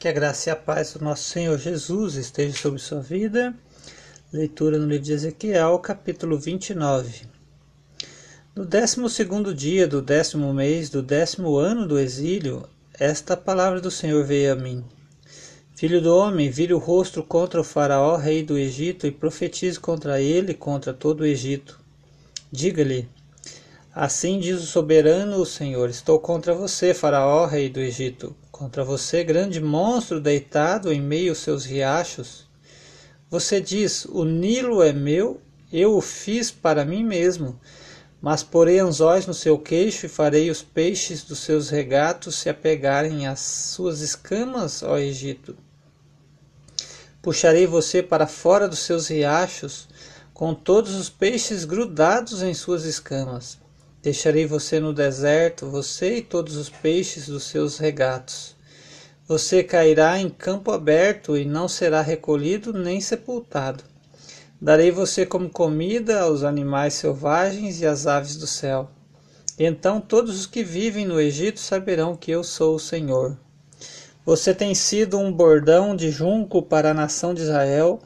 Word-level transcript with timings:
Que 0.00 0.08
a 0.08 0.12
graça 0.12 0.48
e 0.48 0.50
a 0.50 0.56
paz 0.56 0.94
do 0.94 1.04
nosso 1.04 1.24
Senhor 1.24 1.58
Jesus 1.58 2.14
esteja 2.14 2.56
sobre 2.56 2.80
sua 2.80 3.02
vida. 3.02 3.54
Leitura 4.32 4.78
no 4.78 4.86
livro 4.86 5.04
de 5.04 5.12
Ezequiel, 5.12 5.78
capítulo 5.78 6.38
29. 6.38 7.26
No 8.56 8.64
décimo 8.64 9.10
segundo 9.10 9.54
dia 9.54 9.86
do 9.86 10.00
décimo 10.00 10.54
mês 10.54 10.88
do 10.88 11.02
décimo 11.02 11.58
ano 11.58 11.86
do 11.86 11.98
exílio, 11.98 12.66
esta 12.98 13.36
palavra 13.36 13.78
do 13.78 13.90
Senhor 13.90 14.24
veio 14.24 14.54
a 14.54 14.56
mim. 14.56 14.82
Filho 15.76 16.00
do 16.00 16.16
homem, 16.16 16.48
vire 16.48 16.72
o 16.72 16.78
rosto 16.78 17.22
contra 17.22 17.60
o 17.60 17.64
faraó, 17.64 18.16
rei 18.16 18.42
do 18.42 18.56
Egito, 18.56 19.06
e 19.06 19.10
profetize 19.10 19.78
contra 19.78 20.18
ele 20.18 20.52
e 20.52 20.54
contra 20.54 20.94
todo 20.94 21.20
o 21.20 21.26
Egito. 21.26 21.78
Diga-lhe, 22.50 23.06
assim 23.94 24.40
diz 24.40 24.62
o 24.62 24.66
soberano 24.66 25.36
o 25.36 25.44
Senhor, 25.44 25.90
estou 25.90 26.18
contra 26.18 26.54
você, 26.54 26.94
faraó, 26.94 27.44
rei 27.44 27.68
do 27.68 27.80
Egito 27.80 28.34
Contra 28.60 28.84
você, 28.84 29.24
grande 29.24 29.58
monstro 29.58 30.20
deitado 30.20 30.92
em 30.92 31.00
meio 31.00 31.30
aos 31.30 31.38
seus 31.38 31.64
riachos. 31.64 32.46
Você 33.30 33.58
diz: 33.58 34.04
O 34.04 34.22
Nilo 34.22 34.82
é 34.82 34.92
meu, 34.92 35.40
eu 35.72 35.96
o 35.96 36.02
fiz 36.02 36.50
para 36.50 36.84
mim 36.84 37.02
mesmo. 37.02 37.58
Mas 38.20 38.42
porei 38.42 38.78
anzóis 38.78 39.26
no 39.26 39.32
seu 39.32 39.58
queixo 39.58 40.04
e 40.04 40.10
farei 40.10 40.50
os 40.50 40.60
peixes 40.60 41.24
dos 41.24 41.38
seus 41.38 41.70
regatos 41.70 42.34
se 42.34 42.50
apegarem 42.50 43.26
às 43.26 43.40
suas 43.40 44.02
escamas, 44.02 44.82
ó 44.82 44.98
Egito. 44.98 45.56
Puxarei 47.22 47.66
você 47.66 48.02
para 48.02 48.26
fora 48.26 48.68
dos 48.68 48.80
seus 48.80 49.08
riachos, 49.08 49.88
com 50.34 50.54
todos 50.54 50.96
os 50.96 51.08
peixes 51.08 51.64
grudados 51.64 52.42
em 52.42 52.52
suas 52.52 52.84
escamas. 52.84 53.58
Deixarei 54.02 54.46
você 54.46 54.80
no 54.80 54.94
deserto, 54.94 55.66
você 55.66 56.16
e 56.16 56.22
todos 56.22 56.56
os 56.56 56.70
peixes 56.70 57.26
dos 57.26 57.44
seus 57.44 57.76
regatos. 57.76 58.56
Você 59.28 59.62
cairá 59.62 60.18
em 60.18 60.30
campo 60.30 60.72
aberto 60.72 61.36
e 61.36 61.44
não 61.44 61.68
será 61.68 62.00
recolhido 62.00 62.72
nem 62.72 62.98
sepultado. 62.98 63.84
Darei 64.58 64.90
você 64.90 65.26
como 65.26 65.50
comida 65.50 66.22
aos 66.22 66.42
animais 66.42 66.94
selvagens 66.94 67.82
e 67.82 67.86
às 67.86 68.06
aves 68.06 68.36
do 68.36 68.46
céu. 68.46 68.90
Então 69.58 70.00
todos 70.00 70.40
os 70.40 70.46
que 70.46 70.64
vivem 70.64 71.04
no 71.04 71.20
Egito 71.20 71.60
saberão 71.60 72.16
que 72.16 72.30
eu 72.30 72.42
sou 72.42 72.76
o 72.76 72.80
Senhor. 72.80 73.36
Você 74.24 74.54
tem 74.54 74.74
sido 74.74 75.18
um 75.18 75.30
bordão 75.30 75.94
de 75.94 76.10
junco 76.10 76.62
para 76.62 76.92
a 76.92 76.94
nação 76.94 77.34
de 77.34 77.42
Israel 77.42 78.00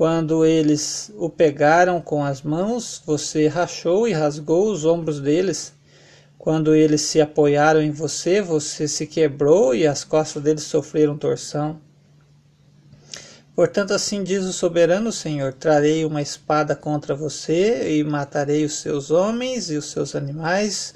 quando 0.00 0.46
eles 0.46 1.12
o 1.18 1.28
pegaram 1.28 2.00
com 2.00 2.24
as 2.24 2.40
mãos, 2.40 3.02
você 3.04 3.48
rachou 3.48 4.08
e 4.08 4.14
rasgou 4.14 4.72
os 4.72 4.86
ombros 4.86 5.20
deles. 5.20 5.74
Quando 6.38 6.74
eles 6.74 7.02
se 7.02 7.20
apoiaram 7.20 7.82
em 7.82 7.90
você, 7.90 8.40
você 8.40 8.88
se 8.88 9.06
quebrou 9.06 9.74
e 9.74 9.86
as 9.86 10.02
costas 10.02 10.42
deles 10.42 10.62
sofreram 10.62 11.18
torção. 11.18 11.78
Portanto, 13.54 13.92
assim 13.92 14.24
diz 14.24 14.44
o 14.44 14.54
soberano 14.54 15.12
Senhor: 15.12 15.52
trarei 15.52 16.02
uma 16.06 16.22
espada 16.22 16.74
contra 16.74 17.14
você 17.14 17.98
e 17.98 18.02
matarei 18.02 18.64
os 18.64 18.80
seus 18.80 19.10
homens 19.10 19.70
e 19.70 19.76
os 19.76 19.90
seus 19.90 20.14
animais. 20.14 20.94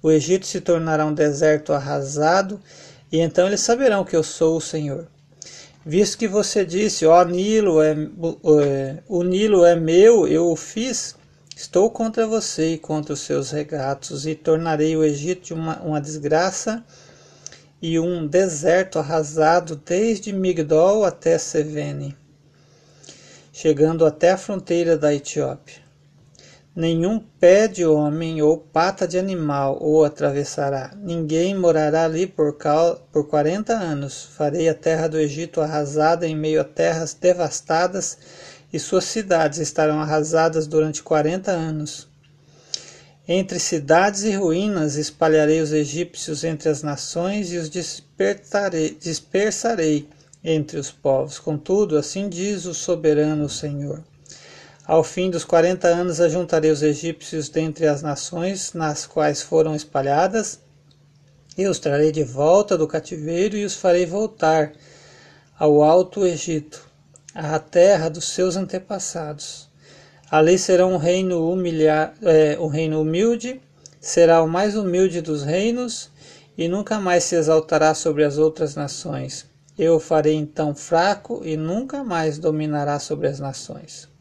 O 0.00 0.12
Egito 0.12 0.46
se 0.46 0.60
tornará 0.60 1.04
um 1.04 1.12
deserto 1.12 1.72
arrasado, 1.72 2.60
e 3.10 3.18
então 3.18 3.48
eles 3.48 3.62
saberão 3.62 4.04
que 4.04 4.14
eu 4.14 4.22
sou 4.22 4.56
o 4.56 4.60
Senhor. 4.60 5.08
Visto 5.86 6.16
que 6.16 6.26
você 6.26 6.64
disse, 6.64 7.04
ó 7.04 7.22
Nilo, 7.26 7.82
é, 7.82 7.92
é, 7.92 9.02
o 9.06 9.22
Nilo 9.22 9.66
é 9.66 9.76
meu, 9.76 10.26
eu 10.26 10.50
o 10.50 10.56
fiz, 10.56 11.14
estou 11.54 11.90
contra 11.90 12.26
você 12.26 12.72
e 12.72 12.78
contra 12.78 13.12
os 13.12 13.20
seus 13.20 13.50
regatos, 13.50 14.26
e 14.26 14.34
tornarei 14.34 14.96
o 14.96 15.04
Egito 15.04 15.52
uma, 15.52 15.78
uma 15.82 16.00
desgraça 16.00 16.82
e 17.82 18.00
um 18.00 18.26
deserto 18.26 18.98
arrasado 18.98 19.76
desde 19.76 20.32
Migdol 20.32 21.04
até 21.04 21.36
Sevene, 21.36 22.16
chegando 23.52 24.06
até 24.06 24.30
a 24.30 24.38
fronteira 24.38 24.96
da 24.96 25.14
Etiópia. 25.14 25.83
Nenhum 26.76 27.20
pé 27.20 27.68
de 27.68 27.86
homem 27.86 28.42
ou 28.42 28.58
pata 28.58 29.06
de 29.06 29.16
animal 29.16 29.78
o 29.80 30.02
atravessará. 30.02 30.92
Ninguém 30.96 31.54
morará 31.54 32.04
ali 32.04 32.26
por, 32.26 32.58
por 33.12 33.28
quarenta 33.28 33.74
anos. 33.74 34.24
Farei 34.36 34.68
a 34.68 34.74
terra 34.74 35.06
do 35.06 35.16
Egito 35.16 35.60
arrasada 35.60 36.26
em 36.26 36.34
meio 36.34 36.60
a 36.60 36.64
terras 36.64 37.14
devastadas, 37.14 38.18
e 38.72 38.80
suas 38.80 39.04
cidades 39.04 39.60
estarão 39.60 40.00
arrasadas 40.00 40.66
durante 40.66 41.00
quarenta 41.00 41.52
anos. 41.52 42.08
Entre 43.28 43.60
cidades 43.60 44.24
e 44.24 44.32
ruínas 44.32 44.96
espalharei 44.96 45.60
os 45.60 45.72
egípcios 45.72 46.42
entre 46.42 46.68
as 46.68 46.82
nações 46.82 47.52
e 47.52 47.56
os 47.56 47.70
dispersarei 47.70 48.98
entre 50.42 50.76
os 50.76 50.90
povos. 50.90 51.38
Contudo, 51.38 51.96
assim 51.96 52.28
diz 52.28 52.64
o 52.64 52.74
soberano 52.74 53.48
Senhor 53.48 54.02
ao 54.86 55.02
fim 55.02 55.30
dos 55.30 55.44
quarenta 55.44 55.88
anos 55.88 56.20
ajuntarei 56.20 56.70
os 56.70 56.82
egípcios 56.82 57.48
dentre 57.48 57.86
as 57.86 58.02
nações 58.02 58.72
nas 58.74 59.06
quais 59.06 59.42
foram 59.42 59.74
espalhadas, 59.74 60.60
e 61.56 61.66
os 61.66 61.78
trarei 61.78 62.12
de 62.12 62.24
volta 62.24 62.76
do 62.76 62.86
cativeiro 62.86 63.56
e 63.56 63.64
os 63.64 63.74
farei 63.74 64.04
voltar 64.04 64.72
ao 65.58 65.82
alto 65.82 66.26
Egito, 66.26 66.84
à 67.34 67.58
terra 67.58 68.08
dos 68.08 68.28
seus 68.28 68.56
antepassados. 68.56 69.70
Ali 70.30 70.58
será 70.58 70.84
um 70.84 70.96
reino, 70.96 71.48
humilha, 71.48 72.12
é, 72.22 72.58
um 72.58 72.66
reino 72.66 73.00
humilde, 73.00 73.60
será 74.00 74.42
o 74.42 74.48
mais 74.48 74.76
humilde 74.76 75.20
dos 75.20 75.44
reinos, 75.44 76.10
e 76.58 76.68
nunca 76.68 77.00
mais 77.00 77.24
se 77.24 77.36
exaltará 77.36 77.94
sobre 77.94 78.24
as 78.24 78.36
outras 78.36 78.74
nações. 78.74 79.46
Eu 79.78 79.96
o 79.96 80.00
farei 80.00 80.34
então 80.34 80.74
fraco 80.74 81.40
e 81.44 81.56
nunca 81.56 82.04
mais 82.04 82.38
dominará 82.38 82.98
sobre 82.98 83.28
as 83.28 83.40
nações. 83.40 84.13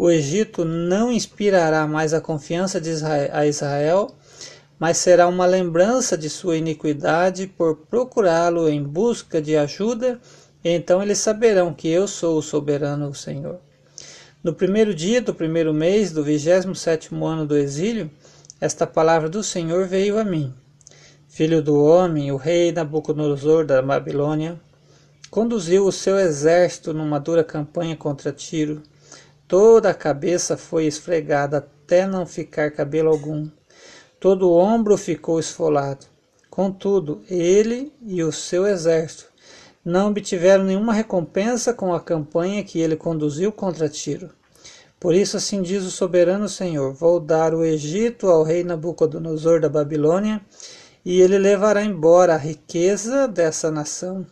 O 0.00 0.08
Egito 0.08 0.64
não 0.64 1.10
inspirará 1.10 1.84
mais 1.84 2.14
a 2.14 2.20
confiança 2.20 2.80
de 2.80 2.88
Israel, 2.88 3.30
a 3.32 3.44
Israel, 3.48 4.14
mas 4.78 4.96
será 4.98 5.26
uma 5.26 5.44
lembrança 5.44 6.16
de 6.16 6.30
sua 6.30 6.56
iniquidade 6.56 7.48
por 7.48 7.78
procurá-lo 7.90 8.68
em 8.68 8.80
busca 8.80 9.42
de 9.42 9.56
ajuda, 9.56 10.20
e 10.62 10.70
então 10.70 11.02
eles 11.02 11.18
saberão 11.18 11.74
que 11.74 11.88
eu 11.88 12.06
sou 12.06 12.38
o 12.38 12.42
soberano 12.42 13.12
Senhor. 13.12 13.58
No 14.40 14.54
primeiro 14.54 14.94
dia 14.94 15.20
do 15.20 15.34
primeiro 15.34 15.74
mês 15.74 16.12
do 16.12 16.22
vigésimo 16.22 16.76
sétimo 16.76 17.26
ano 17.26 17.44
do 17.44 17.56
exílio, 17.56 18.08
esta 18.60 18.86
palavra 18.86 19.28
do 19.28 19.42
Senhor 19.42 19.88
veio 19.88 20.16
a 20.16 20.22
mim. 20.22 20.54
Filho 21.28 21.60
do 21.60 21.82
homem, 21.82 22.30
o 22.30 22.36
rei 22.36 22.70
Nabucodonosor 22.70 23.64
da 23.64 23.82
Babilônia, 23.82 24.60
conduziu 25.28 25.84
o 25.84 25.92
seu 25.92 26.16
exército 26.16 26.94
numa 26.94 27.18
dura 27.18 27.42
campanha 27.42 27.96
contra 27.96 28.30
Tiro, 28.30 28.80
Toda 29.48 29.88
a 29.88 29.94
cabeça 29.94 30.58
foi 30.58 30.84
esfregada 30.84 31.56
até 31.56 32.06
não 32.06 32.26
ficar 32.26 32.70
cabelo 32.70 33.08
algum. 33.08 33.48
Todo 34.20 34.50
o 34.50 34.54
ombro 34.54 34.94
ficou 34.98 35.40
esfolado. 35.40 36.04
Contudo, 36.50 37.22
ele 37.30 37.90
e 38.02 38.22
o 38.22 38.30
seu 38.30 38.66
exército 38.66 39.32
não 39.82 40.10
obtiveram 40.10 40.64
nenhuma 40.64 40.92
recompensa 40.92 41.72
com 41.72 41.94
a 41.94 42.00
campanha 42.00 42.62
que 42.62 42.78
ele 42.78 42.94
conduziu 42.94 43.50
contra 43.50 43.88
Tiro. 43.88 44.28
Por 45.00 45.14
isso, 45.14 45.38
assim 45.38 45.62
diz 45.62 45.82
o 45.82 45.90
soberano 45.90 46.46
Senhor: 46.46 46.92
Vou 46.92 47.18
dar 47.18 47.54
o 47.54 47.64
Egito 47.64 48.26
ao 48.26 48.42
rei 48.42 48.62
Nabucodonosor 48.62 49.62
da 49.62 49.68
Babilônia, 49.70 50.42
e 51.02 51.22
ele 51.22 51.38
levará 51.38 51.82
embora 51.82 52.34
a 52.34 52.38
riqueza 52.38 53.26
dessa 53.26 53.70
nação 53.70 54.26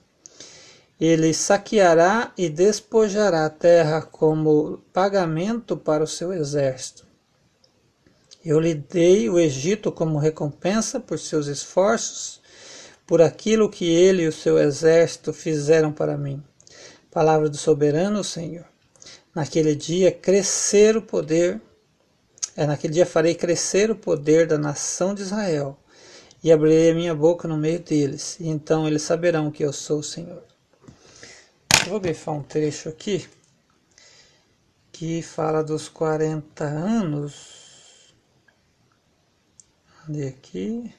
ele 1.00 1.34
saqueará 1.34 2.32
e 2.38 2.48
despojará 2.48 3.44
a 3.44 3.50
terra 3.50 4.00
como 4.00 4.78
pagamento 4.92 5.76
para 5.76 6.02
o 6.02 6.06
seu 6.06 6.32
exército. 6.32 7.06
Eu 8.42 8.58
lhe 8.58 8.74
dei 8.74 9.28
o 9.28 9.38
Egito 9.38 9.92
como 9.92 10.18
recompensa 10.18 10.98
por 10.98 11.18
seus 11.18 11.48
esforços, 11.48 12.40
por 13.06 13.20
aquilo 13.20 13.68
que 13.68 13.84
ele 13.84 14.22
e 14.22 14.28
o 14.28 14.32
seu 14.32 14.58
exército 14.58 15.32
fizeram 15.32 15.92
para 15.92 16.16
mim. 16.16 16.42
Palavra 17.10 17.48
do 17.48 17.56
soberano 17.56 18.24
Senhor. 18.24 18.64
Naquele 19.34 19.74
dia 19.74 20.10
crescer 20.10 20.96
o 20.96 21.02
poder, 21.02 21.60
é 22.56 22.66
naquele 22.66 22.94
dia 22.94 23.04
farei 23.04 23.34
crescer 23.34 23.90
o 23.90 23.96
poder 23.96 24.46
da 24.46 24.56
nação 24.56 25.14
de 25.14 25.22
Israel, 25.22 25.78
e 26.42 26.50
abrirei 26.50 26.90
a 26.90 26.94
minha 26.94 27.14
boca 27.14 27.46
no 27.46 27.56
meio 27.56 27.80
deles, 27.80 28.38
e 28.40 28.48
então 28.48 28.86
eles 28.86 29.02
saberão 29.02 29.50
que 29.50 29.64
eu 29.64 29.72
sou 29.72 29.98
o 29.98 30.04
Senhor. 30.04 30.42
Vou 31.88 32.00
grifar 32.00 32.34
um 32.34 32.42
trecho 32.42 32.88
aqui 32.88 33.28
que 34.90 35.22
fala 35.22 35.62
dos 35.62 35.88
40 35.88 36.64
anos. 36.64 38.12
Cadê 40.00 40.26
aqui? 40.26 40.92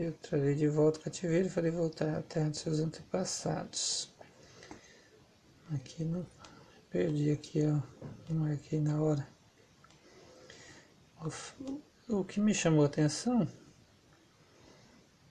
Eu 0.00 0.12
trarei 0.22 0.54
de 0.54 0.68
volta 0.68 0.98
o 0.98 1.02
cativeiro 1.02 1.48
e 1.48 1.50
farei 1.50 1.70
voltar 1.70 2.16
à 2.16 2.22
terra 2.22 2.48
de 2.48 2.56
seus 2.56 2.80
antepassados. 2.80 4.10
Aqui 5.74 6.02
não. 6.02 6.26
Perdi 6.88 7.30
aqui, 7.30 7.60
ó. 7.66 7.78
Marquei 8.32 8.80
na 8.80 8.98
hora. 9.02 9.28
O 12.08 12.24
que 12.24 12.40
me 12.40 12.54
chamou 12.54 12.84
a 12.84 12.86
atenção 12.86 13.46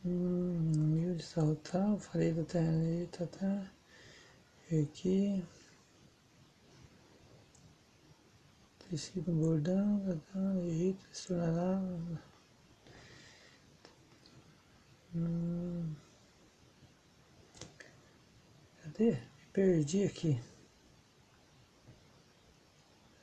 humilde, 0.05 1.23
saltar, 1.23 1.97
falei 1.99 2.33
da 2.33 2.43
terra, 2.43 2.71
tá, 3.11 3.25
tá. 3.27 3.71
Aqui. 4.71 5.43
Tecido 8.89 9.31
bordão, 9.31 9.99
tá, 10.05 10.15
tá. 10.33 10.55
Egito, 10.61 11.05
se 11.11 11.27
tornará. 11.27 11.81
Hum. 15.15 15.95
Cadê? 18.83 19.11
Me 19.11 19.45
perdi 19.53 20.03
aqui. 20.03 20.39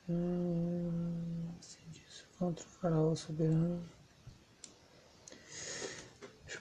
Hum, 0.09 1.47
contra 2.37 2.65
o 2.65 2.69
faraó 2.69 3.15
soberano. 3.15 4.02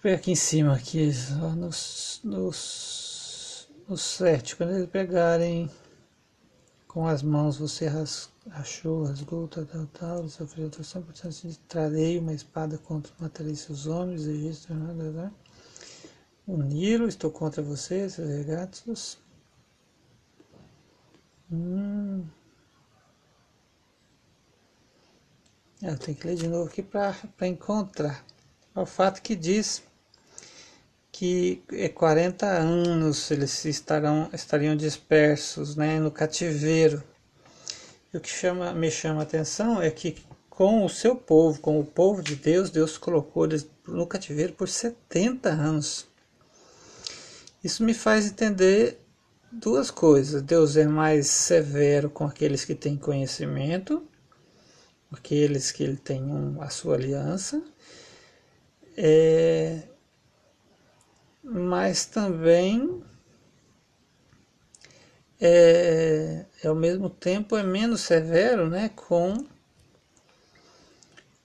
Pegar 0.02 0.16
aqui 0.16 0.32
em 0.32 0.34
cima, 0.34 0.74
aqui, 0.74 1.12
nos, 1.56 2.20
nos, 2.24 3.68
nos 3.88 4.00
sete. 4.02 4.56
Quando 4.56 4.72
eles 4.72 4.90
pegarem 4.90 5.70
com 6.88 7.06
as 7.06 7.22
mãos, 7.22 7.56
você 7.56 7.86
rachou, 7.86 9.04
rasgou, 9.04 9.46
tal, 9.46 9.64
tal, 9.64 9.86
tal, 9.86 10.28
sofreu 10.28 10.66
atração, 10.66 11.02
portanto, 11.02 11.56
trarei 11.68 12.18
uma 12.18 12.32
espada 12.32 12.78
contra 12.78 13.12
matarei 13.20 13.54
seus 13.54 13.86
homens, 13.86 14.26
egípcios, 14.26 14.66
o 16.48 16.56
Nilo, 16.56 17.06
estou 17.06 17.30
contra 17.30 17.62
você, 17.62 18.10
seus 18.10 18.28
regatos. 18.28 19.18
Hum. 21.48 22.26
Eu 25.80 25.96
tenho 25.96 26.18
que 26.18 26.26
ler 26.26 26.34
de 26.34 26.48
novo 26.48 26.68
aqui 26.68 26.82
para 26.82 27.46
encontrar. 27.46 28.24
O 28.74 28.84
fato 28.84 29.22
que 29.22 29.36
diz 29.36 29.91
que 31.12 31.62
é 31.70 31.88
40 31.88 32.46
anos 32.46 33.30
eles 33.30 33.64
estarão, 33.66 34.28
estariam 34.32 34.74
dispersos 34.74 35.76
né, 35.76 36.00
no 36.00 36.10
cativeiro. 36.10 37.02
E 38.12 38.16
o 38.16 38.20
que 38.20 38.28
chama, 38.28 38.72
me 38.72 38.90
chama 38.90 39.20
a 39.20 39.22
atenção 39.22 39.80
é 39.80 39.90
que 39.90 40.16
com 40.50 40.84
o 40.84 40.88
seu 40.88 41.14
povo, 41.14 41.60
com 41.60 41.78
o 41.78 41.84
povo 41.84 42.22
de 42.22 42.34
Deus, 42.34 42.70
Deus 42.70 42.98
colocou 42.98 43.44
eles 43.44 43.66
no 43.86 44.06
cativeiro 44.06 44.54
por 44.54 44.68
70 44.68 45.48
anos. 45.50 46.06
Isso 47.62 47.84
me 47.84 47.94
faz 47.94 48.26
entender 48.26 48.98
duas 49.52 49.90
coisas. 49.90 50.42
Deus 50.42 50.76
é 50.76 50.86
mais 50.86 51.26
severo 51.28 52.10
com 52.10 52.24
aqueles 52.24 52.64
que 52.64 52.74
têm 52.74 52.96
conhecimento 52.96 54.02
aqueles 55.12 55.70
que 55.70 55.82
ele 55.82 55.96
tem 55.96 56.22
um, 56.22 56.60
a 56.60 56.70
sua 56.70 56.94
aliança, 56.94 57.62
é, 58.96 59.82
mas 61.42 62.06
também 62.06 63.02
é, 65.40 66.44
é, 66.62 66.68
ao 66.68 66.74
mesmo 66.74 67.10
tempo 67.10 67.56
é 67.56 67.64
menos 67.64 68.02
severo 68.02 68.70
né, 68.70 68.90
com, 68.94 69.44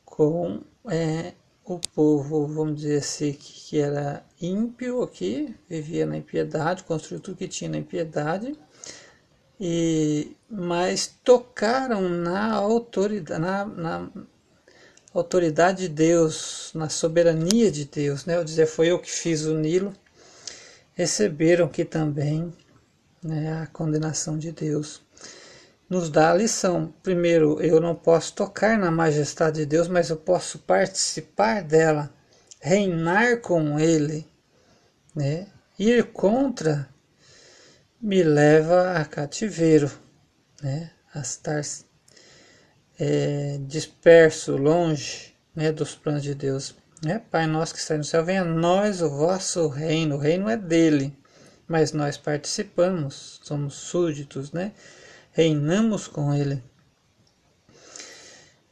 com 0.06 0.62
é, 0.88 1.34
o 1.66 1.80
povo, 1.96 2.46
vamos 2.46 2.76
dizer 2.82 3.00
assim, 3.00 3.34
que, 3.34 3.54
que 3.54 3.80
era 3.80 4.24
ímpio 4.40 5.02
aqui, 5.02 5.56
vivia 5.68 6.06
na 6.06 6.18
impiedade, 6.18 6.84
construiu 6.84 7.20
tudo 7.20 7.38
que 7.38 7.48
tinha 7.48 7.72
na 7.72 7.78
impiedade, 7.78 8.56
e 9.60 10.38
mas 10.48 11.08
tocaram 11.24 12.08
na 12.08 12.54
autoridade, 12.54 13.42
na, 13.42 13.66
na 13.66 14.10
autoridade 15.20 15.84
de 15.84 15.90
Deus, 15.90 16.72
na 16.74 16.90
soberania 16.90 17.72
de 17.72 17.86
Deus, 17.86 18.26
né? 18.26 18.38
Eu 18.38 18.44
dizer, 18.44 18.68
foi 18.68 18.88
eu 18.88 19.00
que 19.00 19.12
fiz 19.12 19.46
o 19.46 19.56
Nilo, 19.56 19.94
receberam 20.94 21.68
que 21.68 21.84
também 21.84 22.54
né, 23.24 23.62
a 23.62 23.68
condenação 23.68 24.38
de 24.38 24.52
Deus. 24.52 25.02
Nos 25.90 26.10
dá 26.10 26.32
a 26.32 26.36
lição. 26.36 26.94
Primeiro, 27.02 27.62
eu 27.62 27.80
não 27.80 27.96
posso 27.96 28.34
tocar 28.34 28.78
na 28.78 28.92
majestade 28.92 29.60
de 29.60 29.66
Deus, 29.66 29.88
mas 29.88 30.10
eu 30.10 30.18
posso 30.18 30.60
participar 30.60 31.64
dela, 31.64 32.12
reinar 32.60 33.42
com 33.42 33.80
Ele, 33.80 34.28
né? 35.16 35.48
ir 35.80 36.12
contra 36.12 36.90
me 38.02 38.22
leva 38.24 38.94
a 38.94 39.06
cativeiro, 39.06 39.92
né? 40.62 40.92
a 41.14 41.22
estar 41.22 41.62
é, 43.00 43.60
disperso, 43.62 44.58
longe 44.58 45.34
né, 45.56 45.72
dos 45.72 45.96
planos 45.96 46.24
de 46.24 46.34
Deus. 46.34 46.76
Né? 47.04 47.22
Pai 47.32 47.46
nosso 47.46 47.74
que 47.74 47.80
está 47.80 47.98
no 47.98 48.04
céu, 48.04 48.24
venha 48.26 48.44
nós 48.44 49.02
o 49.02 49.10
vosso 49.10 49.68
reino. 49.68 50.16
O 50.16 50.20
reino 50.20 50.50
é 50.50 50.58
dele, 50.58 51.16
mas 51.68 51.92
nós 51.92 52.18
participamos, 52.18 53.40
somos 53.44 53.76
súditos, 53.76 54.52
né? 54.52 54.72
reinamos 55.32 56.08
com 56.08 56.34
ele. 56.34 56.64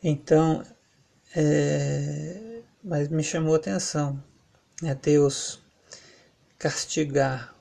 Então, 0.01 0.63
é, 1.35 2.61
mas 2.83 3.07
me 3.07 3.23
chamou 3.23 3.53
a 3.53 3.57
atenção 3.57 4.23
né, 4.81 4.95
Deus 4.95 5.59
castigar 6.57 7.55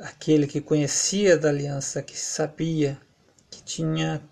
aquele 0.00 0.46
que 0.46 0.60
conhecia 0.60 1.36
da 1.36 1.48
aliança, 1.48 2.02
que 2.02 2.18
sabia, 2.18 3.00
que 3.50 3.62
tinha 3.62 4.22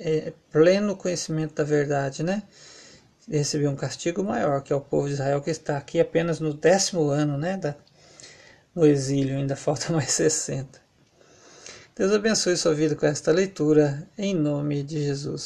é, 0.00 0.32
pleno 0.50 0.96
conhecimento 0.96 1.54
da 1.54 1.64
verdade, 1.64 2.22
né? 2.22 2.42
Recebeu 3.28 3.70
um 3.70 3.76
castigo 3.76 4.22
maior, 4.22 4.62
que 4.62 4.72
é 4.72 4.76
o 4.76 4.80
povo 4.80 5.08
de 5.08 5.14
Israel, 5.14 5.40
que 5.40 5.50
está 5.50 5.76
aqui 5.76 5.98
apenas 6.00 6.40
no 6.40 6.54
décimo 6.54 7.08
ano, 7.08 7.36
né? 7.36 7.56
Da, 7.56 7.74
no 8.74 8.86
exílio, 8.86 9.36
ainda 9.36 9.54
falta 9.56 9.92
mais 9.92 10.10
60. 10.10 10.86
Deus 11.96 12.12
abençoe 12.12 12.56
sua 12.56 12.74
vida 12.74 12.94
com 12.94 13.06
esta 13.06 13.32
leitura, 13.32 14.06
em 14.18 14.34
nome 14.34 14.82
de 14.82 15.02
Jesus. 15.02 15.42